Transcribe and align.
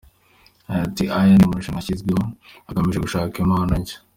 Yagize 0.67 0.83
ati 0.89 1.03
“Aya 1.19 1.31
ni 1.37 1.45
amarushanwa 1.45 1.79
yashyizweho 1.81 2.23
agamije 2.69 2.99
gushaka 3.05 3.35
impano 3.43 3.73
nshya. 3.81 3.97